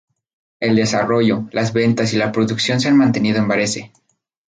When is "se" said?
2.79-2.87